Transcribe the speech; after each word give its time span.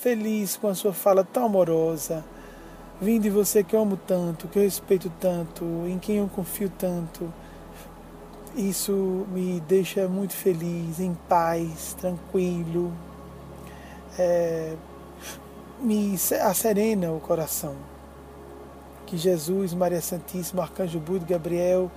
feliz 0.00 0.56
com 0.56 0.66
a 0.66 0.74
sua 0.74 0.94
fala 0.94 1.22
tão 1.22 1.44
amorosa. 1.44 2.24
Vim 3.00 3.20
de 3.20 3.28
você 3.28 3.62
que 3.62 3.76
eu 3.76 3.82
amo 3.82 3.98
tanto, 3.98 4.48
que 4.48 4.58
eu 4.58 4.62
respeito 4.62 5.12
tanto, 5.20 5.64
em 5.86 5.98
quem 5.98 6.16
eu 6.16 6.28
confio 6.28 6.70
tanto. 6.70 7.30
Isso 8.56 9.26
me 9.30 9.60
deixa 9.60 10.08
muito 10.08 10.32
feliz, 10.32 11.00
em 11.00 11.14
paz, 11.28 11.94
tranquilo. 12.00 12.92
É, 14.18 14.74
me 15.80 16.14
acerena 16.42 17.12
o 17.12 17.20
coração. 17.20 17.76
Que 19.06 19.18
Jesus, 19.18 19.74
Maria 19.74 20.00
Santíssima, 20.00 20.62
Arcanjo 20.62 20.98
Budo, 20.98 21.26
Gabriel 21.26 21.90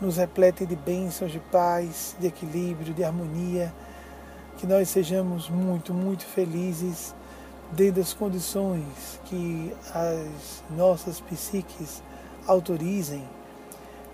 nos 0.00 0.16
repletem 0.16 0.66
de 0.66 0.74
bênçãos, 0.74 1.30
de 1.30 1.38
paz, 1.38 2.16
de 2.18 2.26
equilíbrio, 2.26 2.92
de 2.92 3.04
harmonia. 3.04 3.72
Que 4.56 4.66
nós 4.66 4.88
sejamos 4.88 5.48
muito, 5.48 5.94
muito 5.94 6.24
felizes 6.24 7.14
dentro 7.74 8.00
das 8.00 8.12
condições 8.14 9.20
que 9.24 9.74
as 9.92 10.62
nossas 10.70 11.20
psiques 11.20 12.02
autorizem 12.46 13.22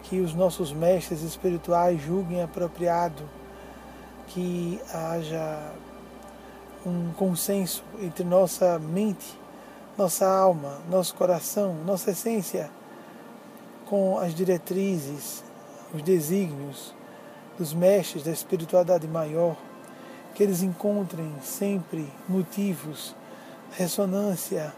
que 0.04 0.20
os 0.20 0.34
nossos 0.34 0.72
mestres 0.72 1.22
espirituais 1.22 2.00
julguem 2.02 2.42
apropriado 2.42 3.22
que 4.28 4.80
haja 4.92 5.72
um 6.86 7.12
consenso 7.12 7.84
entre 8.00 8.24
nossa 8.24 8.78
mente, 8.78 9.38
nossa 9.98 10.26
alma, 10.26 10.78
nosso 10.88 11.14
coração, 11.14 11.74
nossa 11.84 12.12
essência 12.12 12.70
com 13.86 14.18
as 14.18 14.34
diretrizes, 14.34 15.44
os 15.92 16.02
desígnios 16.02 16.94
dos 17.58 17.74
mestres 17.74 18.24
da 18.24 18.30
espiritualidade 18.30 19.06
maior, 19.06 19.56
que 20.34 20.42
eles 20.42 20.62
encontrem 20.62 21.34
sempre 21.42 22.08
motivos, 22.28 23.14
ressonância, 23.72 24.72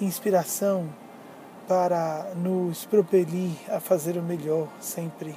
inspiração 0.00 0.88
para 1.66 2.32
nos 2.36 2.84
propelir 2.84 3.56
a 3.68 3.80
fazer 3.80 4.16
o 4.16 4.22
melhor 4.22 4.68
sempre, 4.80 5.34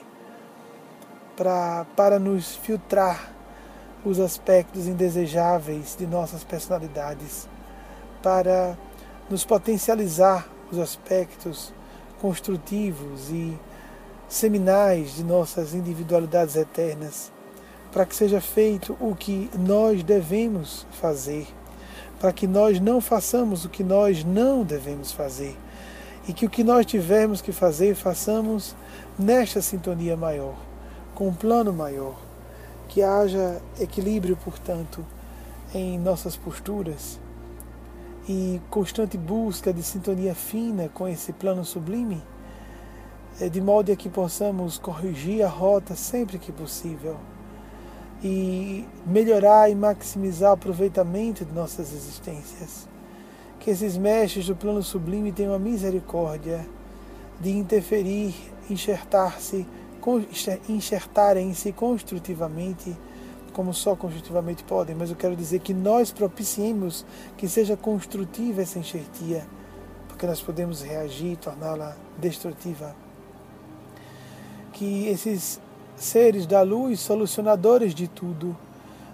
para, 1.36 1.86
para 1.96 2.20
nos 2.20 2.56
filtrar 2.56 3.32
os 4.04 4.20
aspectos 4.20 4.88
indesejáveis 4.88 5.96
de 5.98 6.06
nossas 6.06 6.44
personalidades, 6.44 7.48
para 8.22 8.78
nos 9.30 9.46
potencializar 9.46 10.48
os 10.72 10.80
aspectos 10.80 11.74
construtivos 12.20 13.30
e 13.30 13.58
seminais 14.28 15.16
de 15.16 15.24
nossas 15.24 15.74
individualidades 15.74 16.56
eternas, 16.56 17.32
para 17.92 18.06
que 18.06 18.16
seja 18.16 18.42
feito 18.42 18.98
o 19.00 19.16
que 19.16 19.50
nós 19.58 20.04
devemos 20.04 20.86
fazer, 20.92 21.48
para 22.20 22.34
que 22.34 22.48
nós 22.48 22.80
não 22.80 23.00
façamos 23.00 23.66
o 23.66 23.70
que 23.70 23.84
nós 23.84 24.24
não 24.24 24.64
devemos 24.64 25.12
fazer. 25.12 25.56
E 26.28 26.34
que 26.34 26.46
o 26.46 26.50
que 26.50 26.64
nós 26.64 26.86
tivermos 26.86 27.42
que 27.42 27.52
fazer, 27.52 27.96
façamos 27.96 28.76
nesta 29.18 29.62
sintonia 29.62 30.18
maior, 30.18 30.56
com 31.16 31.30
um 31.30 31.34
plano 31.34 31.72
maior, 31.72 32.16
que 32.88 33.02
haja 33.02 33.62
equilíbrio, 33.80 34.38
portanto, 34.44 35.06
em 35.74 35.98
nossas 35.98 36.36
posturas. 36.36 37.20
E 38.28 38.60
constante 38.70 39.18
busca 39.18 39.72
de 39.72 39.82
sintonia 39.82 40.36
fina 40.36 40.90
com 40.94 41.08
esse 41.08 41.32
plano 41.32 41.64
sublime, 41.64 42.22
é, 43.40 43.48
de 43.48 43.62
modo 43.62 43.92
a 43.92 43.96
que 43.96 44.10
possamos 44.10 44.78
corrigir 44.78 45.44
a 45.44 45.48
rota 45.48 45.96
sempre 45.96 46.38
que 46.38 46.52
possível 46.52 47.18
e 48.24 48.86
melhorar 49.06 49.70
e 49.70 49.76
maximizar 49.76 50.52
o 50.52 50.54
aproveitamento 50.54 51.46
de 51.46 51.54
nossas 51.54 51.94
existências 51.94 52.88
que 53.68 53.72
esses 53.72 53.98
mestres 53.98 54.48
do 54.48 54.56
plano 54.56 54.82
sublime 54.82 55.30
tenham 55.30 55.54
a 55.54 55.60
misericórdia 55.60 56.66
de 57.38 57.50
interferir, 57.50 58.34
enxertar-se, 58.70 59.68
enxertarem-se 60.70 61.74
construtivamente, 61.74 62.96
como 63.52 63.74
só 63.74 63.94
construtivamente 63.94 64.64
podem, 64.64 64.96
mas 64.96 65.10
eu 65.10 65.18
quero 65.18 65.36
dizer 65.36 65.60
que 65.60 65.74
nós 65.74 66.14
propiciemos 66.14 67.06
que 67.36 67.46
seja 67.50 67.76
construtiva 67.76 68.62
essa 68.62 68.80
enxertia, 68.80 69.46
porque 70.08 70.26
nós 70.26 70.42
podemos 70.42 70.82
reagir 70.82 71.34
e 71.34 71.36
torná-la 71.36 71.98
destrutiva. 72.18 72.96
Que 74.72 75.08
esses 75.08 75.60
seres 75.98 76.46
da 76.46 76.62
luz, 76.62 77.00
solucionadores 77.00 77.94
de 77.94 78.08
tudo, 78.08 78.56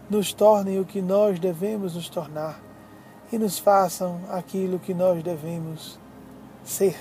nos 0.09 0.33
tornem 0.33 0.79
o 0.79 0.85
que 0.85 1.01
nós 1.01 1.39
devemos 1.39 1.95
nos 1.95 2.09
tornar 2.09 2.61
e 3.31 3.37
nos 3.37 3.57
façam 3.57 4.19
aquilo 4.29 4.77
que 4.77 4.93
nós 4.93 5.23
devemos 5.23 5.97
ser. 6.63 6.95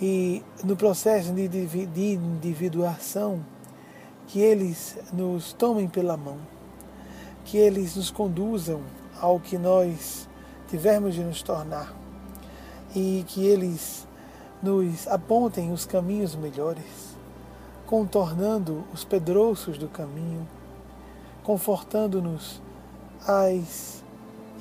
E 0.00 0.42
no 0.62 0.76
processo 0.76 1.32
de, 1.32 2.12
individuação, 2.14 3.44
que 4.28 4.38
eles 4.38 4.96
nos 5.12 5.52
tomem 5.52 5.88
pela 5.88 6.16
mão, 6.16 6.38
que 7.44 7.56
eles 7.58 7.96
nos 7.96 8.10
conduzam 8.10 8.80
ao 9.20 9.40
que 9.40 9.58
nós 9.58 10.28
tivermos 10.68 11.14
de 11.14 11.24
nos 11.24 11.42
tornar 11.42 11.92
e 12.94 13.24
que 13.26 13.44
eles 13.44 14.06
nos 14.62 15.08
apontem 15.08 15.72
os 15.72 15.84
caminhos 15.84 16.36
melhores, 16.36 17.09
contornando 17.90 18.84
os 18.94 19.02
pedrouços 19.02 19.76
do 19.76 19.88
caminho, 19.88 20.46
confortando-nos 21.42 22.62
as 23.26 24.04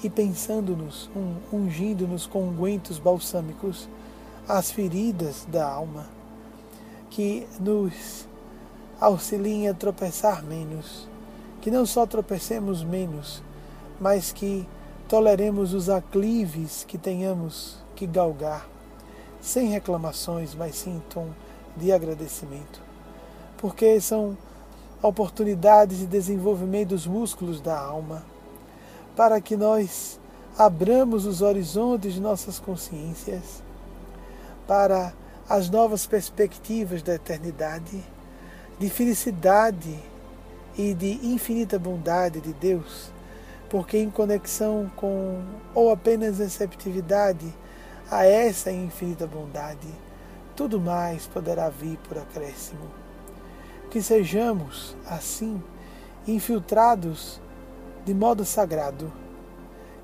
e 0.03 0.09
pensando-nos, 0.09 1.11
ungindo-nos 1.53 2.25
com 2.25 2.41
ungüentos 2.47 2.97
balsâmicos 2.97 3.87
as 4.47 4.71
feridas 4.71 5.45
da 5.47 5.69
alma, 5.69 6.07
que 7.11 7.47
nos 7.59 8.27
auxiliem 8.99 9.69
a 9.69 9.75
tropeçar 9.75 10.43
menos, 10.43 11.07
que 11.61 11.69
não 11.69 11.85
só 11.85 12.07
tropecemos 12.07 12.83
menos, 12.83 13.43
mas 13.99 14.31
que 14.31 14.67
toleremos 15.07 15.75
os 15.75 15.87
aclives 15.87 16.83
que 16.83 16.97
tenhamos 16.97 17.77
que 17.95 18.07
galgar, 18.07 18.67
sem 19.39 19.67
reclamações, 19.67 20.55
mas 20.55 20.73
sim 20.73 20.95
em 20.95 20.99
tom 21.01 21.27
de 21.77 21.91
agradecimento, 21.91 22.88
porque 23.59 23.99
são 23.99 24.37
oportunidades 25.03 25.99
de 25.99 26.07
desenvolvimento 26.07 26.89
dos 26.89 27.05
músculos 27.05 27.59
da 27.59 27.77
alma 27.77 28.23
para 29.15 29.39
que 29.41 29.57
nós 29.57 30.17
abramos 30.57 31.25
os 31.25 31.41
horizontes 31.41 32.13
de 32.13 32.21
nossas 32.21 32.57
consciências 32.57 33.61
para 34.65 35.13
as 35.47 35.69
novas 35.69 36.05
perspectivas 36.05 37.01
da 37.01 37.15
eternidade, 37.15 38.01
de 38.77 38.89
felicidade 38.89 39.99
e 40.77 40.93
de 40.93 41.19
infinita 41.27 41.77
bondade 41.77 42.39
de 42.39 42.53
Deus, 42.53 43.11
porque 43.69 43.97
em 43.97 44.09
conexão 44.09 44.89
com 44.95 45.41
ou 45.75 45.91
apenas 45.91 46.39
receptividade 46.39 47.53
a 48.09 48.25
essa 48.25 48.71
infinita 48.71 49.27
bondade, 49.27 49.87
tudo 50.55 50.79
mais 50.79 51.27
poderá 51.27 51.69
vir 51.69 51.97
por 52.07 52.17
acréscimo. 52.17 53.08
Que 53.89 54.01
sejamos, 54.01 54.95
assim, 55.05 55.61
infiltrados 56.27 57.41
de 58.05 58.13
modo 58.13 58.45
sagrado, 58.45 59.11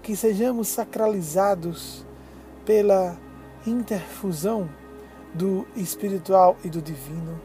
que 0.01 0.15
sejamos 0.15 0.67
sacralizados 0.67 2.05
pela 2.65 3.17
interfusão 3.65 4.69
do 5.33 5.67
espiritual 5.75 6.55
e 6.63 6.69
do 6.69 6.81
divino 6.81 7.39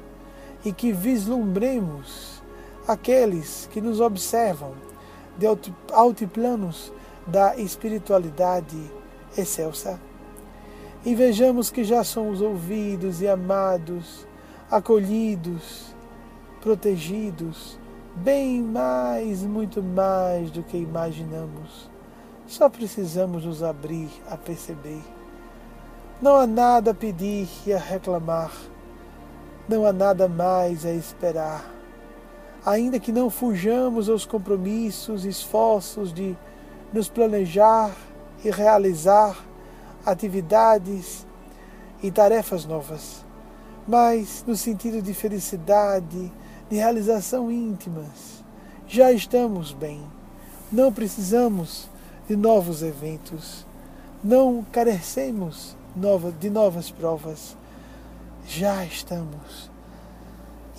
e 0.64 0.72
que 0.72 0.92
vislumbremos 0.92 2.42
aqueles 2.86 3.68
que 3.72 3.80
nos 3.80 4.00
observam 4.00 4.74
de 5.38 5.46
altiplanos 5.92 6.92
da 7.26 7.56
espiritualidade 7.56 8.78
excelsa. 9.36 10.00
E 11.04 11.14
vejamos 11.14 11.70
que 11.70 11.82
já 11.82 12.04
somos 12.04 12.42
ouvidos 12.42 13.22
e 13.22 13.28
amados, 13.28 14.26
acolhidos, 14.70 15.94
protegidos 16.60 17.78
bem 18.14 18.62
mais, 18.62 19.42
muito 19.42 19.82
mais 19.82 20.50
do 20.50 20.62
que 20.62 20.76
imaginamos. 20.76 21.90
Só 22.46 22.68
precisamos 22.68 23.44
nos 23.44 23.62
abrir 23.62 24.08
a 24.28 24.36
perceber. 24.36 25.02
Não 26.20 26.36
há 26.36 26.46
nada 26.46 26.90
a 26.90 26.94
pedir 26.94 27.48
e 27.66 27.72
a 27.72 27.78
reclamar. 27.78 28.52
Não 29.68 29.86
há 29.86 29.92
nada 29.92 30.28
mais 30.28 30.84
a 30.84 30.92
esperar. 30.92 31.64
Ainda 32.66 32.98
que 32.98 33.12
não 33.12 33.30
fujamos 33.30 34.08
aos 34.08 34.26
compromissos 34.26 35.24
esforços 35.24 36.12
de 36.12 36.36
nos 36.92 37.08
planejar 37.08 37.94
e 38.44 38.50
realizar 38.50 39.36
atividades 40.04 41.26
e 42.02 42.10
tarefas 42.10 42.64
novas, 42.64 43.24
mas 43.86 44.42
no 44.46 44.56
sentido 44.56 45.02
de 45.02 45.12
felicidade, 45.12 46.32
de 46.70 46.76
realização 46.76 47.50
íntimas. 47.50 48.42
Já 48.86 49.12
estamos 49.12 49.72
bem. 49.72 50.00
Não 50.70 50.92
precisamos 50.92 51.88
de 52.28 52.36
novos 52.36 52.82
eventos. 52.82 53.66
Não 54.22 54.64
carecemos 54.70 55.76
de 56.38 56.48
novas 56.48 56.90
provas. 56.90 57.56
Já 58.46 58.84
estamos 58.84 59.70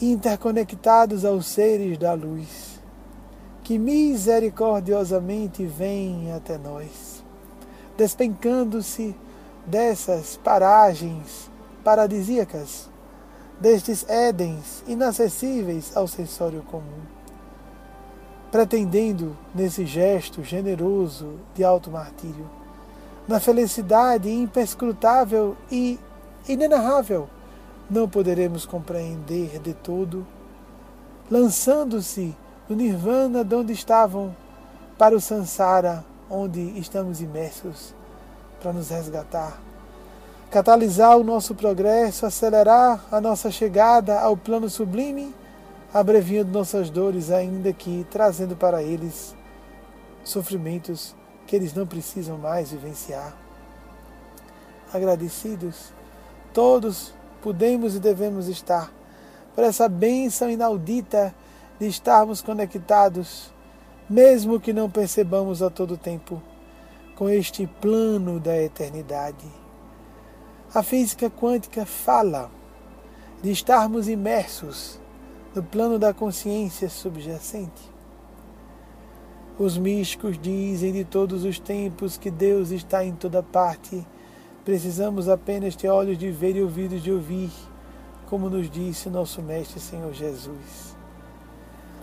interconectados 0.01 1.23
aos 1.23 1.45
seres 1.45 1.97
da 1.97 2.13
luz, 2.13 2.81
que 3.63 3.77
misericordiosamente 3.77 5.63
vêm 5.65 6.31
até 6.31 6.57
nós, 6.57 7.23
despencando-se 7.95 9.15
dessas 9.65 10.37
paragens 10.37 11.51
paradisíacas, 11.83 12.89
destes 13.61 14.03
édens 14.09 14.83
inacessíveis 14.87 15.95
ao 15.95 16.07
sensório 16.07 16.63
comum, 16.63 17.01
pretendendo 18.51 19.37
nesse 19.53 19.85
gesto 19.85 20.43
generoso 20.43 21.35
de 21.53 21.63
alto 21.63 21.91
martírio, 21.91 22.49
na 23.27 23.39
felicidade 23.39 24.31
imperscrutável 24.31 25.55
e 25.71 25.99
inenarrável, 26.49 27.29
não 27.87 28.09
poderemos 28.09 28.65
compreender 28.65 29.59
de 29.59 29.75
todo, 29.75 30.25
lançando-se 31.29 32.35
no 32.67 32.75
nirvana 32.75 33.43
de 33.43 33.53
onde 33.53 33.73
estavam 33.73 34.35
para 34.97 35.15
o 35.15 35.21
sansara 35.21 36.03
onde 36.29 36.59
estamos 36.79 37.21
imersos 37.21 37.93
para 38.59 38.73
nos 38.73 38.89
resgatar, 38.89 39.59
catalisar 40.51 41.17
o 41.17 41.23
nosso 41.23 41.55
progresso, 41.55 42.25
acelerar 42.25 43.05
a 43.09 43.21
nossa 43.21 43.49
chegada 43.49 44.19
ao 44.19 44.35
plano 44.35 44.69
sublime, 44.69 45.33
abreviando 45.93 46.51
nossas 46.51 46.89
dores, 46.89 47.31
ainda 47.31 47.71
que 47.71 48.05
trazendo 48.11 48.53
para 48.53 48.83
eles 48.83 49.33
sofrimentos 50.25 51.15
que 51.47 51.55
eles 51.55 51.73
não 51.73 51.87
precisam 51.87 52.37
mais 52.37 52.71
vivenciar. 52.71 53.33
Agradecidos, 54.93 55.93
todos 56.53 57.13
podemos 57.41 57.95
e 57.95 57.99
devemos 57.99 58.49
estar 58.49 58.91
por 59.55 59.63
essa 59.63 59.87
bênção 59.87 60.49
inaudita 60.49 61.33
de 61.79 61.87
estarmos 61.87 62.41
conectados, 62.41 63.53
mesmo 64.09 64.59
que 64.59 64.73
não 64.73 64.89
percebamos 64.89 65.63
a 65.63 65.69
todo 65.69 65.95
tempo 65.95 66.41
com 67.15 67.29
este 67.29 67.65
plano 67.79 68.37
da 68.37 68.61
eternidade. 68.61 69.60
A 70.73 70.81
física 70.81 71.29
quântica 71.29 71.85
fala 71.85 72.49
de 73.43 73.51
estarmos 73.51 74.07
imersos 74.07 74.97
no 75.53 75.61
plano 75.61 75.99
da 75.99 76.13
consciência 76.13 76.89
subjacente. 76.89 77.91
Os 79.59 79.77
místicos 79.77 80.39
dizem 80.39 80.93
de 80.93 81.03
todos 81.03 81.43
os 81.43 81.59
tempos 81.59 82.15
que 82.15 82.31
Deus 82.31 82.71
está 82.71 83.03
em 83.03 83.11
toda 83.11 83.43
parte. 83.43 84.07
Precisamos 84.63 85.27
apenas 85.27 85.75
ter 85.75 85.89
olhos 85.89 86.17
de 86.17 86.31
ver 86.31 86.55
e 86.55 86.63
ouvidos 86.63 87.03
de 87.03 87.11
ouvir, 87.11 87.51
como 88.29 88.49
nos 88.49 88.69
disse 88.69 89.09
nosso 89.09 89.41
Mestre 89.41 89.81
Senhor 89.81 90.13
Jesus. 90.13 90.95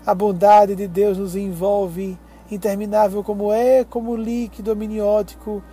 A 0.05 0.13
bondade 0.13 0.75
de 0.75 0.87
Deus 0.87 1.17
nos 1.17 1.35
envolve 1.35 2.19
interminável 2.51 3.23
como 3.23 3.51
é, 3.51 3.83
como 3.83 4.11
o 4.11 4.15
líquido 4.15 4.71
amniótico 4.71 5.63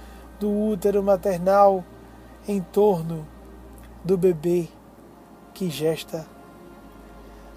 do 0.40 0.50
útero 0.50 1.02
maternal 1.02 1.84
em 2.48 2.60
torno 2.60 3.26
do 4.04 4.16
bebê 4.16 4.68
que 5.52 5.68
gesta. 5.68 6.26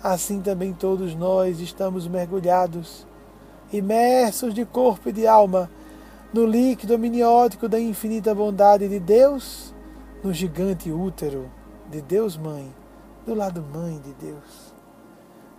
Assim 0.01 0.41
também 0.41 0.73
todos 0.73 1.13
nós 1.13 1.59
estamos 1.59 2.07
mergulhados, 2.07 3.05
imersos 3.71 4.53
de 4.53 4.65
corpo 4.65 5.09
e 5.09 5.13
de 5.13 5.27
alma, 5.27 5.69
no 6.33 6.45
líquido 6.45 6.93
amniótico 6.93 7.67
da 7.67 7.79
infinita 7.79 8.33
bondade 8.33 8.87
de 8.87 8.99
Deus, 8.99 9.73
no 10.23 10.33
gigante 10.33 10.91
útero 10.91 11.49
de 11.89 12.01
Deus 12.01 12.37
Mãe, 12.37 12.73
do 13.25 13.33
lado 13.33 13.61
Mãe 13.61 13.99
de 13.99 14.13
Deus. 14.13 14.73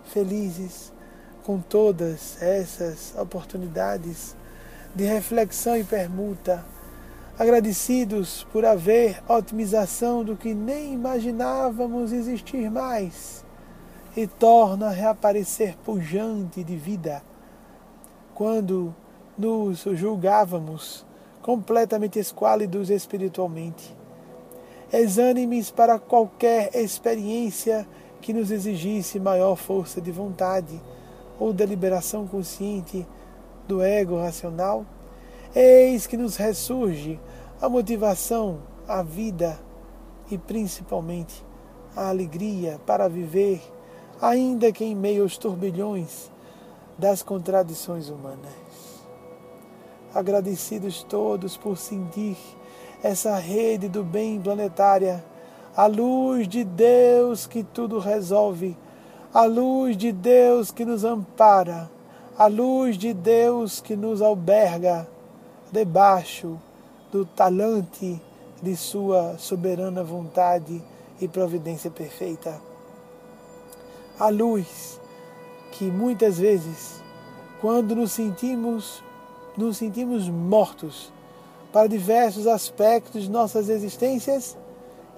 Felizes 0.04 0.92
com 1.44 1.58
todas 1.58 2.40
essas 2.42 3.14
oportunidades 3.16 4.36
de 4.94 5.04
reflexão 5.04 5.76
e 5.76 5.84
permuta, 5.84 6.64
agradecidos 7.40 8.46
por 8.52 8.66
haver 8.66 9.22
otimização 9.26 10.22
do 10.22 10.36
que 10.36 10.52
nem 10.52 10.92
imaginávamos 10.92 12.12
existir 12.12 12.70
mais 12.70 13.42
e 14.14 14.26
torna 14.26 14.88
a 14.88 14.90
reaparecer 14.90 15.74
pujante 15.78 16.62
de 16.62 16.76
vida 16.76 17.22
quando 18.34 18.94
nos 19.38 19.84
julgávamos 19.94 21.06
completamente 21.40 22.18
esquálidos 22.18 22.90
espiritualmente. 22.90 23.96
Exânimes 24.92 25.70
para 25.70 25.98
qualquer 25.98 26.76
experiência 26.76 27.88
que 28.20 28.34
nos 28.34 28.50
exigisse 28.50 29.18
maior 29.18 29.56
força 29.56 29.98
de 29.98 30.12
vontade 30.12 30.78
ou 31.38 31.54
deliberação 31.54 32.26
consciente 32.26 33.06
do 33.66 33.82
ego 33.82 34.20
racional, 34.20 34.84
eis 35.54 36.06
que 36.06 36.16
nos 36.16 36.36
ressurge 36.36 37.20
a 37.60 37.68
motivação, 37.68 38.58
a 38.86 39.02
vida 39.02 39.58
e 40.30 40.38
principalmente 40.38 41.44
a 41.96 42.08
alegria 42.08 42.80
para 42.86 43.08
viver, 43.08 43.60
ainda 44.20 44.72
que 44.72 44.84
em 44.84 44.94
meio 44.94 45.22
aos 45.22 45.36
turbilhões 45.36 46.30
das 46.98 47.22
contradições 47.22 48.08
humanas. 48.08 48.70
Agradecidos 50.14 51.02
todos 51.02 51.56
por 51.56 51.76
sentir 51.76 52.36
essa 53.02 53.36
rede 53.36 53.88
do 53.88 54.04
bem 54.04 54.40
planetária, 54.40 55.24
a 55.76 55.86
luz 55.86 56.46
de 56.48 56.64
Deus 56.64 57.46
que 57.46 57.62
tudo 57.62 57.98
resolve 57.98 58.76
a 59.32 59.44
luz 59.44 59.96
de 59.96 60.10
Deus 60.10 60.72
que 60.72 60.84
nos 60.84 61.04
ampara, 61.04 61.88
a 62.36 62.48
luz 62.48 62.98
de 62.98 63.14
Deus 63.14 63.80
que 63.80 63.94
nos 63.94 64.20
alberga 64.20 65.06
debaixo 65.72 66.58
do 67.12 67.24
talante 67.24 68.20
de 68.62 68.76
Sua 68.76 69.36
soberana 69.38 70.04
vontade 70.04 70.82
e 71.20 71.28
providência 71.28 71.90
perfeita. 71.90 72.60
A 74.18 74.28
luz 74.28 75.00
que 75.72 75.84
muitas 75.84 76.38
vezes, 76.38 77.00
quando 77.60 77.94
nos 77.94 78.12
sentimos, 78.12 79.02
nos 79.56 79.76
sentimos 79.78 80.28
mortos 80.28 81.12
para 81.72 81.86
diversos 81.86 82.46
aspectos 82.46 83.24
de 83.24 83.30
nossas 83.30 83.68
existências 83.68 84.56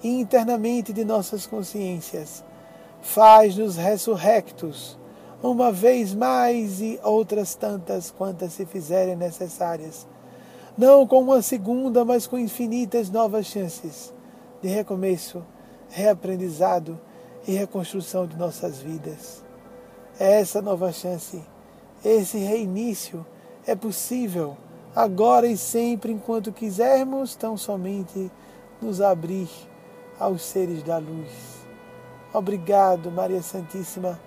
e 0.01 0.19
internamente 0.19 0.93
de 0.93 1.03
nossas 1.03 1.45
consciências, 1.45 2.43
faz-nos 3.01 3.75
ressurrectos, 3.75 4.97
uma 5.41 5.71
vez 5.71 6.13
mais 6.13 6.79
e 6.79 6.99
outras 7.03 7.55
tantas 7.55 8.11
quantas 8.11 8.53
se 8.53 8.65
fizerem 8.65 9.15
necessárias, 9.15 10.07
não 10.77 11.05
com 11.05 11.21
uma 11.21 11.41
segunda, 11.41 12.03
mas 12.03 12.25
com 12.25 12.37
infinitas 12.37 13.09
novas 13.09 13.45
chances 13.45 14.13
de 14.61 14.67
recomeço, 14.69 15.43
reaprendizado 15.89 16.99
e 17.47 17.51
reconstrução 17.51 18.25
de 18.25 18.35
nossas 18.37 18.79
vidas. 18.79 19.43
Essa 20.19 20.61
nova 20.61 20.91
chance, 20.91 21.41
esse 22.03 22.37
reinício 22.37 23.25
é 23.65 23.75
possível 23.75 24.55
agora 24.95 25.47
e 25.47 25.57
sempre 25.57 26.11
enquanto 26.11 26.51
quisermos 26.51 27.35
tão 27.35 27.57
somente 27.57 28.31
nos 28.81 29.01
abrir 29.01 29.49
aos 30.19 30.41
seres 30.43 30.83
da 30.83 30.97
luz. 30.97 31.31
Obrigado, 32.33 33.11
Maria 33.11 33.41
Santíssima. 33.41 34.19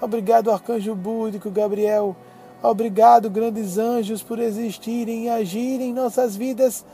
Obrigado, 0.00 0.50
Arcanjo 0.50 0.94
Búdico, 0.94 1.50
Gabriel. 1.50 2.16
Obrigado, 2.62 3.30
grandes 3.30 3.78
anjos, 3.78 4.22
por 4.22 4.38
existirem 4.38 5.24
e 5.24 5.28
agirem 5.28 5.90
em 5.90 5.94
nossas 5.94 6.36
vidas. 6.36 6.84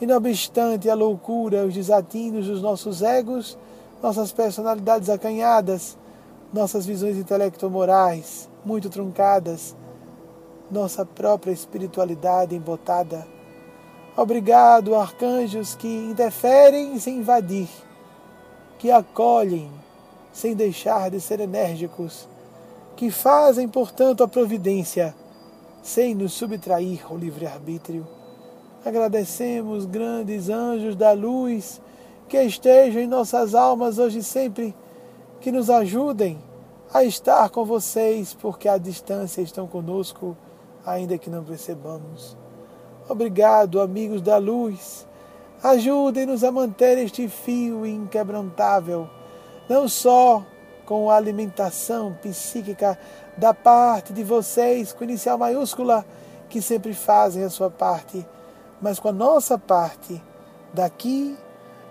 E 0.00 0.06
não 0.06 0.16
obstante 0.16 0.90
a 0.90 0.94
loucura, 0.94 1.64
os 1.64 1.74
desatinos 1.74 2.46
dos 2.46 2.60
nossos 2.60 3.02
egos, 3.02 3.56
nossas 4.02 4.32
personalidades 4.32 5.08
acanhadas, 5.08 5.96
nossas 6.52 6.86
visões 6.86 7.16
intelecto-morais 7.16 8.48
muito 8.64 8.90
truncadas, 8.90 9.74
nossa 10.70 11.04
própria 11.04 11.52
espiritualidade 11.52 12.54
embotada. 12.54 13.26
Obrigado, 14.16 14.94
arcanjos 14.94 15.74
que 15.74 15.88
interferem 15.88 16.98
sem 16.98 17.18
invadir, 17.18 17.68
que 18.78 18.90
acolhem 18.90 19.70
sem 20.32 20.54
deixar 20.54 21.10
de 21.10 21.20
ser 21.20 21.40
enérgicos, 21.40 22.28
que 22.98 23.12
fazem, 23.12 23.68
portanto, 23.68 24.24
a 24.24 24.28
providência, 24.28 25.14
sem 25.84 26.16
nos 26.16 26.32
subtrair 26.32 27.00
ao 27.08 27.16
livre-arbítrio. 27.16 28.04
Agradecemos, 28.84 29.86
grandes 29.86 30.48
anjos 30.48 30.96
da 30.96 31.12
luz, 31.12 31.80
que 32.28 32.36
estejam 32.42 33.00
em 33.00 33.06
nossas 33.06 33.54
almas 33.54 34.00
hoje 34.00 34.18
e 34.18 34.22
sempre, 34.24 34.74
que 35.40 35.52
nos 35.52 35.70
ajudem 35.70 36.40
a 36.92 37.04
estar 37.04 37.48
com 37.50 37.64
vocês, 37.64 38.34
porque 38.34 38.68
à 38.68 38.76
distância 38.76 39.42
estão 39.42 39.68
conosco, 39.68 40.36
ainda 40.84 41.16
que 41.16 41.30
não 41.30 41.44
percebamos. 41.44 42.36
Obrigado, 43.08 43.80
amigos 43.80 44.20
da 44.20 44.38
luz. 44.38 45.06
Ajudem-nos 45.62 46.42
a 46.42 46.50
manter 46.50 46.98
este 46.98 47.28
fio 47.28 47.86
inquebrantável, 47.86 49.08
não 49.68 49.86
só 49.86 50.44
com 50.88 51.10
a 51.10 51.16
alimentação 51.16 52.16
psíquica 52.22 52.98
da 53.36 53.52
parte 53.52 54.10
de 54.10 54.24
vocês, 54.24 54.90
com 54.90 55.04
inicial 55.04 55.36
maiúscula, 55.36 56.02
que 56.48 56.62
sempre 56.62 56.94
fazem 56.94 57.44
a 57.44 57.50
sua 57.50 57.68
parte, 57.68 58.26
mas 58.80 58.98
com 58.98 59.08
a 59.08 59.12
nossa 59.12 59.58
parte, 59.58 60.18
daqui, 60.72 61.36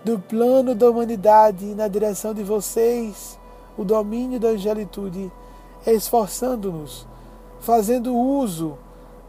do 0.04 0.18
plano 0.18 0.74
da 0.74 0.90
humanidade, 0.90 1.64
na 1.76 1.86
direção 1.86 2.34
de 2.34 2.42
vocês, 2.42 3.38
o 3.76 3.84
domínio 3.84 4.40
da 4.40 4.48
angelitude, 4.48 5.30
esforçando-nos, 5.86 7.06
fazendo 7.60 8.12
uso 8.12 8.76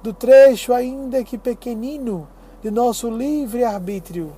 do 0.02 0.12
trecho, 0.12 0.74
ainda 0.74 1.24
que 1.24 1.38
pequenino, 1.38 2.28
de 2.60 2.72
nosso 2.72 3.08
livre 3.08 3.64
arbítrio, 3.64 4.34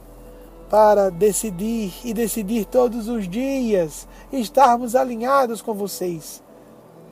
para 0.71 1.11
decidir 1.11 1.93
e 2.01 2.13
decidir 2.13 2.63
todos 2.63 3.09
os 3.09 3.27
dias, 3.27 4.07
estarmos 4.31 4.95
alinhados 4.95 5.61
com 5.61 5.73
vocês, 5.73 6.41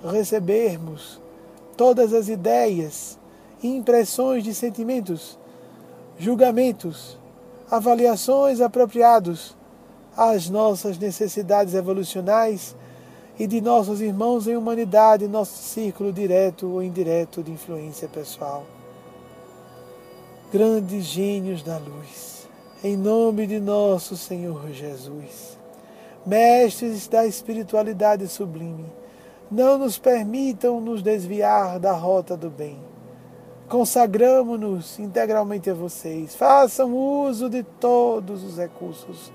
recebermos 0.01 1.19
todas 1.75 2.13
as 2.13 2.29
ideias, 2.29 3.19
impressões 3.61 4.45
de 4.45 4.53
sentimentos, 4.53 5.37
julgamentos, 6.17 7.17
avaliações 7.69 8.61
apropriados 8.61 9.57
às 10.15 10.49
nossas 10.49 10.97
necessidades 10.97 11.73
evolucionais 11.73 12.73
e 13.37 13.45
de 13.45 13.59
nossos 13.59 13.99
irmãos 13.99 14.47
em 14.47 14.55
humanidade, 14.55 15.27
nosso 15.27 15.57
círculo 15.61 16.13
direto 16.13 16.65
ou 16.65 16.81
indireto 16.81 17.43
de 17.43 17.51
influência 17.51 18.07
pessoal. 18.07 18.63
Grandes 20.49 21.03
gênios 21.03 21.61
da 21.61 21.77
luz, 21.77 22.38
em 22.83 22.95
nome 22.95 23.45
de 23.45 23.59
nosso 23.59 24.15
Senhor 24.15 24.69
Jesus, 24.71 25.57
mestres 26.25 27.07
da 27.07 27.25
espiritualidade 27.25 28.25
sublime, 28.27 28.85
não 29.51 29.77
nos 29.77 29.97
permitam 29.97 30.79
nos 30.79 31.01
desviar 31.01 31.77
da 31.77 31.91
rota 31.91 32.37
do 32.37 32.49
bem. 32.49 32.79
Consagramos-nos 33.67 34.97
integralmente 34.97 35.69
a 35.69 35.73
vocês. 35.73 36.33
Façam 36.35 36.95
uso 36.95 37.49
de 37.49 37.63
todos 37.63 38.43
os 38.43 38.57
recursos 38.57 39.31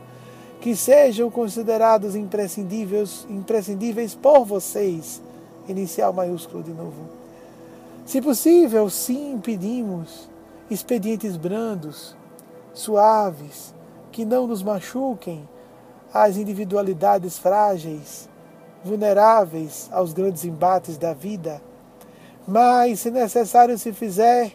que 0.60 0.74
sejam 0.74 1.30
considerados 1.30 2.16
imprescindíveis, 2.16 3.26
imprescindíveis 3.28 4.14
por 4.14 4.44
vocês. 4.44 5.20
Inicial 5.68 6.12
maiúsculo 6.12 6.62
de 6.62 6.72
novo. 6.72 7.08
Se 8.06 8.20
possível, 8.20 8.88
sim, 8.88 9.38
pedimos 9.42 10.28
expedientes 10.70 11.36
brandos, 11.36 12.16
suaves, 12.74 13.74
que 14.12 14.24
não 14.24 14.46
nos 14.46 14.62
machuquem 14.62 15.48
as 16.12 16.36
individualidades 16.36 17.38
frágeis, 17.38 18.28
vulneráveis 18.84 19.88
aos 19.90 20.12
grandes 20.12 20.44
embates 20.44 20.98
da 20.98 21.14
vida. 21.14 21.62
Mas, 22.46 23.00
se 23.00 23.10
necessário 23.10 23.78
se 23.78 23.92
fizer, 23.92 24.52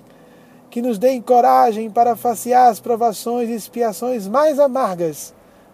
que 0.70 0.82
nos 0.82 1.00
deem 1.00 1.22
coragem 1.22 1.90
para 1.90 2.16
facear 2.16 2.70
as 2.70 2.80
provações 2.80 3.50
e 3.50 3.54
expiações 3.54 4.28
mais 4.28 4.60
amargas 4.60 5.34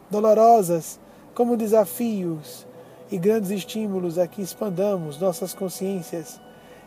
dolorosas 0.10 1.00
como 1.34 1.58
desafios 1.58 2.66
e 3.12 3.18
grandes 3.18 3.52
estímulos 3.52 4.18
a 4.18 4.26
que 4.26 4.42
expandamos 4.42 5.20
nossas 5.20 5.54
consciências 5.54 6.40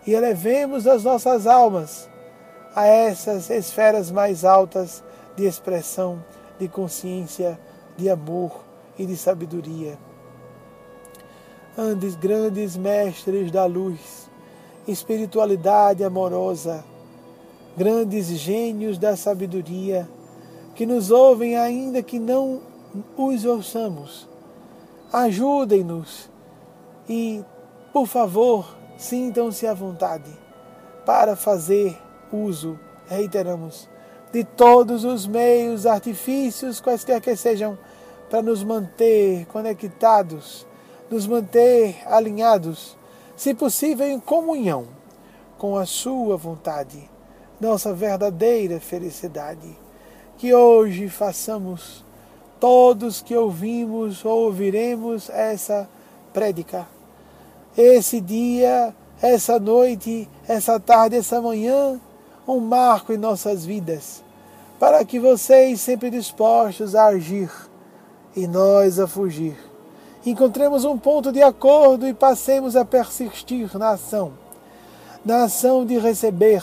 e 0.07 0.15
elevemos 0.15 0.87
as 0.87 1.05
nossas 1.05 1.47
almas 1.47 2.09
a 2.75 2.87
essas 2.87 3.51
esferas 3.51 4.11
mais 4.11 4.45
altas 4.45 5.05
de 5.39 5.47
expressão, 5.47 6.23
de 6.59 6.67
consciência, 6.67 7.59
de 7.97 8.11
amor 8.11 8.65
e 8.99 9.07
de 9.07 9.17
sabedoria. 9.17 9.97
Andes 11.77 12.17
grandes 12.17 12.77
mestres 12.77 13.53
da 13.53 13.65
luz, 13.65 14.29
espiritualidade 14.89 16.03
amorosa, 16.03 16.85
grandes 17.77 18.27
gênios 18.27 18.99
da 18.99 19.17
sabedoria, 19.17 20.09
que 20.75 20.85
nos 20.85 21.13
ouvem 21.13 21.57
ainda 21.57 22.03
que 22.03 22.19
não 22.19 22.61
os 23.17 23.45
ouçamos. 23.45 24.29
Ajudem-nos 25.13 26.29
e, 27.09 27.45
por 27.93 28.09
favor, 28.09 28.77
sintam-se 28.97 29.69
à 29.69 29.73
vontade 29.73 30.31
para 31.07 31.37
fazer 31.37 31.97
uso, 32.33 32.77
reiteramos, 33.07 33.89
de 34.33 34.45
todos 34.45 35.05
os 35.05 35.27
meios, 35.27 35.87
artifícios, 35.87 36.81
quaisquer 36.81 37.21
que 37.21 37.35
sejam, 37.35 37.79
para 38.29 38.43
nos 38.43 38.63
manter 38.63 39.47
conectados, 39.47 40.67
nos 41.11 41.27
manter 41.27 41.97
alinhados, 42.07 42.97
se 43.37 43.55
possível 43.55 44.07
em 44.07 44.21
comunhão 44.21 44.87
com 45.57 45.77
a 45.77 45.87
Sua 45.87 46.37
vontade, 46.37 47.09
nossa 47.61 47.93
verdadeira 47.95 48.79
felicidade. 48.81 49.77
Que 50.37 50.55
hoje 50.55 51.09
façamos 51.09 52.05
todos 52.61 53.23
que 53.23 53.35
ouvimos 53.35 54.25
ou 54.25 54.47
ouviremos 54.47 55.29
essa 55.31 55.89
prédica. 56.33 56.87
Esse 57.77 58.21
dia, 58.21 58.95
essa 59.21 59.59
noite, 59.59 60.29
essa 60.47 60.79
tarde, 60.79 61.17
essa 61.17 61.41
manhã, 61.41 62.01
um 62.49 62.61
marco 62.61 63.13
em 63.13 63.19
nossas 63.19 63.65
vidas, 63.65 64.25
para 64.79 65.05
que 65.05 65.21
vocês, 65.21 65.81
sempre 65.81 66.11
dispostos 66.11 66.95
a 66.95 67.07
agir 67.07 67.51
e 68.35 68.47
nós 68.47 68.99
a 68.99 69.07
fugir, 69.07 69.57
encontremos 70.25 70.85
um 70.85 70.97
ponto 70.97 71.31
de 71.31 71.43
acordo 71.43 72.07
e 72.07 72.15
passemos 72.15 72.75
a 72.75 72.85
persistir 72.85 73.77
na 73.77 73.91
ação, 73.91 74.33
na 75.25 75.45
ação 75.45 75.85
de 75.85 75.99
receber, 75.99 76.63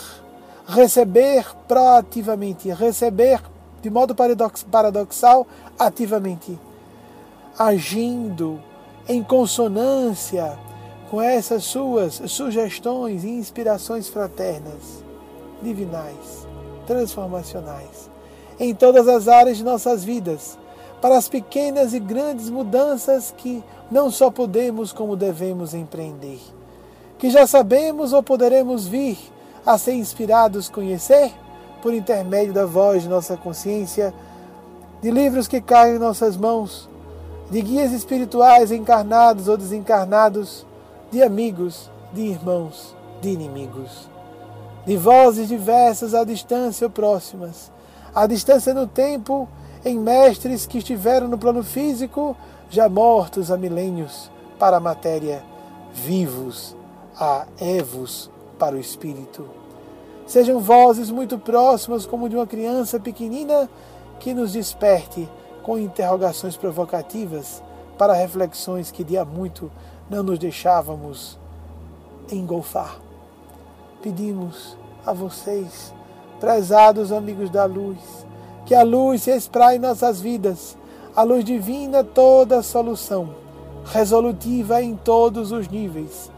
receber 0.66 1.46
proativamente, 1.68 2.68
receber 2.70 3.40
de 3.80 3.90
modo 3.90 4.16
paradoxal, 4.70 5.46
ativamente, 5.78 6.58
agindo 7.56 8.60
em 9.08 9.22
consonância 9.22 10.58
com 11.10 11.22
essas 11.22 11.64
suas 11.64 12.14
sugestões 12.26 13.22
e 13.22 13.28
inspirações 13.28 14.08
fraternas, 14.08 15.05
divinais, 15.62 16.46
transformacionais, 16.86 18.10
em 18.58 18.74
todas 18.74 19.08
as 19.08 19.28
áreas 19.28 19.58
de 19.58 19.64
nossas 19.64 20.04
vidas, 20.04 20.58
para 21.00 21.16
as 21.16 21.28
pequenas 21.28 21.92
e 21.92 22.00
grandes 22.00 22.48
mudanças 22.48 23.32
que 23.36 23.62
não 23.90 24.10
só 24.10 24.30
podemos, 24.30 24.92
como 24.92 25.16
devemos 25.16 25.74
empreender, 25.74 26.40
que 27.18 27.30
já 27.30 27.46
sabemos 27.46 28.12
ou 28.12 28.22
poderemos 28.22 28.86
vir 28.86 29.18
a 29.64 29.76
ser 29.78 29.94
inspirados 29.94 30.68
conhecer 30.68 31.32
por 31.82 31.92
intermédio 31.92 32.52
da 32.52 32.66
voz 32.66 33.02
de 33.02 33.08
nossa 33.08 33.36
consciência, 33.36 34.12
de 35.02 35.10
livros 35.10 35.46
que 35.46 35.60
caem 35.60 35.96
em 35.96 35.98
nossas 35.98 36.36
mãos, 36.36 36.88
de 37.50 37.62
guias 37.62 37.92
espirituais 37.92 38.72
encarnados 38.72 39.48
ou 39.48 39.56
desencarnados, 39.56 40.66
de 41.10 41.22
amigos, 41.22 41.90
de 42.12 42.22
irmãos, 42.22 42.96
de 43.20 43.30
inimigos, 43.30 44.08
de 44.86 44.96
vozes 44.96 45.48
diversas 45.48 46.14
à 46.14 46.22
distância 46.22 46.86
ou 46.86 46.90
próximas, 46.90 47.72
à 48.14 48.26
distância 48.26 48.72
no 48.72 48.86
tempo, 48.86 49.48
em 49.84 49.98
mestres 49.98 50.64
que 50.64 50.78
estiveram 50.78 51.26
no 51.26 51.36
plano 51.36 51.62
físico, 51.64 52.36
já 52.70 52.88
mortos 52.88 53.50
há 53.50 53.58
milênios 53.58 54.30
para 54.58 54.76
a 54.76 54.80
matéria, 54.80 55.44
vivos 55.92 56.76
a 57.18 57.46
Evos 57.60 58.30
para 58.58 58.76
o 58.76 58.80
espírito. 58.80 59.48
Sejam 60.26 60.60
vozes 60.60 61.10
muito 61.10 61.38
próximas, 61.38 62.06
como 62.06 62.28
de 62.28 62.36
uma 62.36 62.46
criança 62.46 62.98
pequenina, 62.98 63.68
que 64.20 64.32
nos 64.32 64.52
desperte 64.52 65.28
com 65.62 65.76
interrogações 65.76 66.56
provocativas 66.56 67.62
para 67.98 68.14
reflexões 68.14 68.90
que 68.90 69.04
de 69.04 69.18
há 69.18 69.24
muito 69.24 69.70
não 70.08 70.22
nos 70.22 70.38
deixávamos 70.38 71.38
engolfar. 72.30 73.05
Pedimos 74.02 74.76
a 75.04 75.12
vocês, 75.12 75.92
prezados 76.38 77.10
amigos 77.10 77.50
da 77.50 77.64
luz, 77.64 77.98
que 78.64 78.74
a 78.74 78.82
luz 78.82 79.22
se 79.22 79.30
espraie 79.30 79.76
em 79.76 79.80
nossas 79.80 80.20
vidas, 80.20 80.76
a 81.14 81.22
luz 81.22 81.44
divina 81.44 82.04
toda 82.04 82.58
a 82.58 82.62
solução, 82.62 83.34
resolutiva 83.86 84.82
em 84.82 84.96
todos 84.96 85.50
os 85.50 85.68
níveis, 85.68 86.30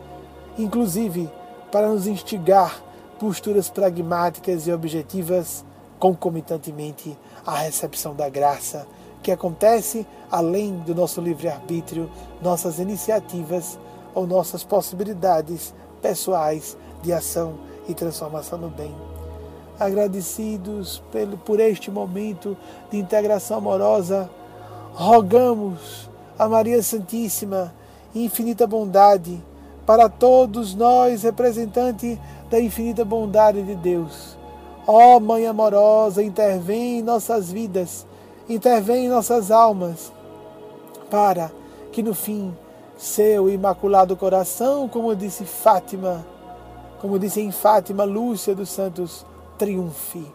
inclusive 0.56 1.28
para 1.72 1.88
nos 1.88 2.06
instigar 2.06 2.80
posturas 3.18 3.68
pragmáticas 3.68 4.66
e 4.66 4.72
objetivas 4.72 5.64
concomitantemente 5.98 7.18
à 7.44 7.56
recepção 7.56 8.14
da 8.14 8.28
graça, 8.28 8.86
que 9.22 9.32
acontece 9.32 10.06
além 10.30 10.78
do 10.78 10.94
nosso 10.94 11.20
livre-arbítrio, 11.20 12.08
nossas 12.40 12.78
iniciativas 12.78 13.78
ou 14.14 14.26
nossas 14.26 14.62
possibilidades 14.62 15.74
pessoais 16.00 16.76
de 17.02 17.12
ação 17.12 17.54
e 17.88 17.94
transformação 17.94 18.58
no 18.58 18.68
bem. 18.68 18.94
agradecidos 19.78 21.00
por 21.44 21.60
este 21.60 21.88
momento 21.88 22.56
de 22.90 22.98
integração 22.98 23.58
amorosa, 23.58 24.28
rogamos 24.92 26.10
a 26.36 26.48
Maria 26.48 26.82
Santíssima, 26.82 27.72
infinita 28.14 28.66
bondade, 28.66 29.40
para 29.86 30.08
todos 30.08 30.74
nós, 30.74 31.22
representantes 31.22 32.18
da 32.50 32.60
infinita 32.60 33.04
bondade 33.04 33.62
de 33.62 33.74
Deus. 33.76 34.36
Ó 34.86 35.16
oh, 35.16 35.20
Mãe 35.20 35.46
amorosa, 35.46 36.22
intervém 36.22 36.98
em 36.98 37.02
nossas 37.02 37.50
vidas, 37.50 38.06
intervém 38.48 39.06
em 39.06 39.08
nossas 39.08 39.50
almas, 39.50 40.12
para 41.08 41.52
que 41.92 42.02
no 42.02 42.14
fim 42.14 42.54
seu 42.96 43.48
imaculado 43.48 44.16
coração, 44.16 44.88
como 44.88 45.14
disse 45.14 45.44
Fátima, 45.44 46.26
como 47.00 47.18
disse 47.18 47.40
em 47.40 47.50
Fátima 47.50 48.04
Lúcia 48.04 48.54
dos 48.54 48.68
Santos, 48.68 49.24
triunfe. 49.56 50.26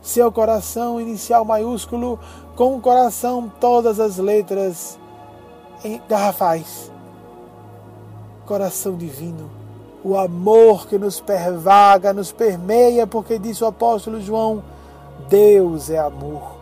Seu 0.00 0.32
coração 0.32 1.00
inicial 1.00 1.44
maiúsculo, 1.44 2.18
com 2.56 2.76
o 2.76 2.80
coração 2.80 3.50
todas 3.60 4.00
as 4.00 4.16
letras 4.16 4.98
em 5.84 6.00
garrafais. 6.08 6.90
Coração 8.44 8.96
divino, 8.96 9.48
o 10.04 10.16
amor 10.16 10.88
que 10.88 10.98
nos 10.98 11.20
pervaga, 11.20 12.12
nos 12.12 12.32
permeia, 12.32 13.06
porque 13.06 13.38
disse 13.38 13.62
o 13.62 13.68
apóstolo 13.68 14.20
João: 14.20 14.62
Deus 15.28 15.88
é 15.88 15.98
amor. 15.98 16.56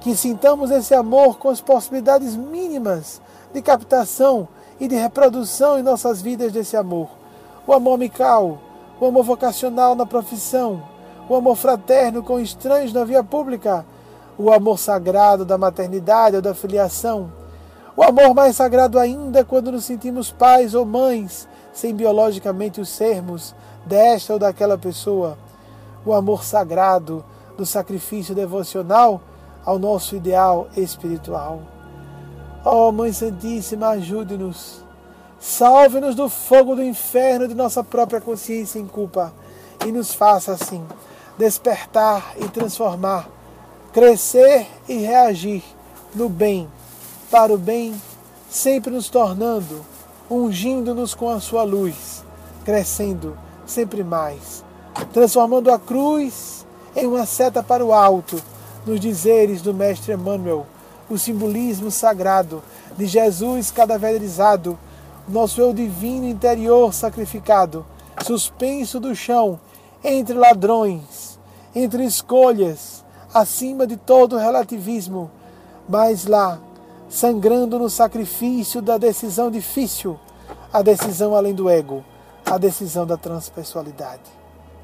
Que 0.00 0.14
sintamos 0.14 0.70
esse 0.70 0.94
amor 0.94 1.38
com 1.38 1.48
as 1.48 1.60
possibilidades 1.60 2.36
mínimas 2.36 3.20
de 3.52 3.60
captação 3.60 4.46
e 4.78 4.86
de 4.86 4.94
reprodução 4.94 5.78
em 5.78 5.82
nossas 5.82 6.22
vidas 6.22 6.52
desse 6.52 6.76
amor. 6.76 7.08
O 7.66 7.72
amor 7.72 7.94
amical, 7.94 8.58
o 9.00 9.06
amor 9.06 9.24
vocacional 9.24 9.94
na 9.94 10.06
profissão, 10.06 10.82
o 11.28 11.34
amor 11.34 11.56
fraterno 11.56 12.22
com 12.22 12.40
estranhos 12.40 12.92
na 12.92 13.04
via 13.04 13.22
pública, 13.22 13.84
o 14.38 14.52
amor 14.52 14.78
sagrado 14.78 15.44
da 15.44 15.58
maternidade 15.58 16.36
ou 16.36 16.42
da 16.42 16.54
filiação, 16.54 17.30
o 17.96 18.02
amor 18.02 18.34
mais 18.34 18.56
sagrado 18.56 18.98
ainda 18.98 19.44
quando 19.44 19.72
nos 19.72 19.84
sentimos 19.84 20.30
pais 20.30 20.74
ou 20.74 20.84
mães, 20.84 21.48
sem 21.72 21.94
biologicamente 21.94 22.80
o 22.80 22.86
sermos 22.86 23.54
desta 23.84 24.32
ou 24.34 24.38
daquela 24.38 24.78
pessoa, 24.78 25.36
o 26.04 26.12
amor 26.12 26.44
sagrado 26.44 27.24
do 27.56 27.64
sacrifício 27.66 28.34
devocional 28.34 29.20
ao 29.64 29.78
nosso 29.78 30.14
ideal 30.14 30.68
espiritual. 30.76 31.60
Ó 32.64 32.88
oh, 32.88 32.92
Mãe 32.92 33.12
Santíssima, 33.12 33.88
ajude-nos. 33.88 34.85
Salve-nos 35.38 36.14
do 36.14 36.28
fogo 36.28 36.74
do 36.74 36.82
inferno 36.82 37.46
de 37.46 37.54
nossa 37.54 37.84
própria 37.84 38.20
consciência 38.20 38.78
em 38.78 38.86
culpa 38.86 39.32
e 39.86 39.92
nos 39.92 40.14
faça 40.14 40.52
assim 40.52 40.84
despertar 41.38 42.34
e 42.38 42.48
transformar, 42.48 43.28
crescer 43.92 44.66
e 44.88 44.94
reagir 44.94 45.62
no 46.14 46.28
bem, 46.28 46.68
para 47.30 47.52
o 47.52 47.58
bem, 47.58 47.94
sempre 48.48 48.90
nos 48.90 49.08
tornando, 49.08 49.84
ungindo-nos 50.30 51.14
com 51.14 51.28
a 51.28 51.40
sua 51.40 51.62
luz, 51.62 52.24
crescendo 52.64 53.36
sempre 53.66 54.02
mais, 54.02 54.64
transformando 55.12 55.70
a 55.70 55.78
cruz 55.78 56.64
em 56.94 57.06
uma 57.06 57.26
seta 57.26 57.62
para 57.62 57.84
o 57.84 57.92
alto, 57.92 58.42
nos 58.86 58.98
dizeres 58.98 59.60
do 59.60 59.74
Mestre 59.74 60.14
Emmanuel, 60.14 60.66
o 61.10 61.18
simbolismo 61.18 61.90
sagrado 61.90 62.62
de 62.96 63.06
Jesus 63.06 63.70
cadaverizado, 63.70 64.78
nosso 65.28 65.60
eu 65.60 65.72
divino 65.72 66.26
interior 66.26 66.94
sacrificado, 66.94 67.84
suspenso 68.24 69.00
do 69.00 69.14
chão 69.14 69.58
entre 70.02 70.34
ladrões, 70.34 71.38
entre 71.74 72.04
escolhas, 72.04 73.04
acima 73.34 73.86
de 73.86 73.96
todo 73.96 74.38
relativismo, 74.38 75.30
mas 75.88 76.26
lá, 76.26 76.58
sangrando 77.08 77.78
no 77.78 77.90
sacrifício 77.90 78.80
da 78.80 78.98
decisão 78.98 79.50
difícil, 79.50 80.18
a 80.72 80.80
decisão 80.82 81.34
além 81.34 81.54
do 81.54 81.68
ego, 81.68 82.04
a 82.44 82.56
decisão 82.56 83.06
da 83.06 83.16
transpessoalidade. 83.16 84.22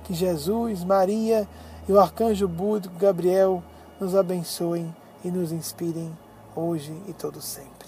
Que 0.04 0.12
Jesus, 0.12 0.82
Maria 0.84 1.48
e 1.88 1.92
o 1.92 2.00
arcanjo 2.00 2.48
Budo 2.48 2.90
Gabriel 2.98 3.62
nos 4.00 4.14
abençoem 4.14 4.94
e 5.24 5.30
nos 5.30 5.52
inspirem 5.52 6.10
hoje 6.56 6.92
e 7.06 7.12
todo 7.12 7.40
sempre. 7.40 7.81